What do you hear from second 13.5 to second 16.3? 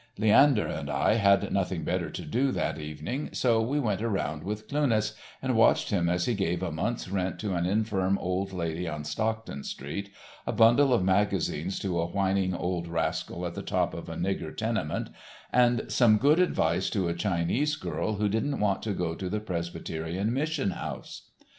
the top of a nigger tenement, and some